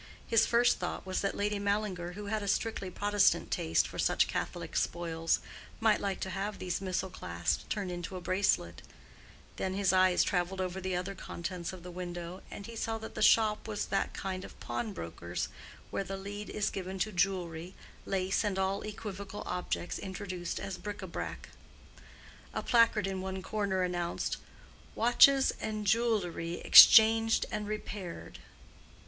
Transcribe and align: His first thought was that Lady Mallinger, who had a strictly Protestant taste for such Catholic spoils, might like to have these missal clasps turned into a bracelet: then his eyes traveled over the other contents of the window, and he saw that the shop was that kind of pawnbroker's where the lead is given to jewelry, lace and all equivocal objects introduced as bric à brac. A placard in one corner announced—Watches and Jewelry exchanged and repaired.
His 0.25 0.47
first 0.47 0.79
thought 0.79 1.05
was 1.05 1.21
that 1.21 1.37
Lady 1.37 1.59
Mallinger, 1.59 2.13
who 2.13 2.25
had 2.25 2.41
a 2.41 2.47
strictly 2.47 2.89
Protestant 2.89 3.51
taste 3.51 3.87
for 3.87 3.99
such 3.99 4.27
Catholic 4.27 4.75
spoils, 4.75 5.41
might 5.79 6.01
like 6.01 6.19
to 6.21 6.31
have 6.31 6.57
these 6.57 6.81
missal 6.81 7.11
clasps 7.11 7.65
turned 7.69 7.91
into 7.91 8.15
a 8.15 8.19
bracelet: 8.21 8.81
then 9.57 9.75
his 9.75 9.93
eyes 9.93 10.23
traveled 10.23 10.59
over 10.59 10.81
the 10.81 10.95
other 10.95 11.13
contents 11.13 11.71
of 11.71 11.83
the 11.83 11.91
window, 11.91 12.41
and 12.49 12.65
he 12.65 12.75
saw 12.75 12.97
that 12.97 13.13
the 13.13 13.21
shop 13.21 13.67
was 13.67 13.85
that 13.85 14.11
kind 14.15 14.43
of 14.43 14.59
pawnbroker's 14.59 15.49
where 15.91 16.03
the 16.03 16.17
lead 16.17 16.49
is 16.49 16.71
given 16.71 16.97
to 16.97 17.11
jewelry, 17.11 17.75
lace 18.07 18.43
and 18.43 18.57
all 18.57 18.81
equivocal 18.81 19.43
objects 19.45 19.99
introduced 19.99 20.59
as 20.59 20.79
bric 20.79 20.97
à 21.01 21.11
brac. 21.11 21.49
A 22.55 22.63
placard 22.63 23.05
in 23.05 23.21
one 23.21 23.43
corner 23.43 23.83
announced—Watches 23.83 25.51
and 25.61 25.85
Jewelry 25.85 26.53
exchanged 26.61 27.45
and 27.51 27.67
repaired. 27.67 28.39